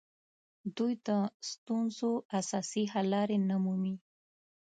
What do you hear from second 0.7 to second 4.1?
دوی د ستونزو اساسي حل لارې نه مومي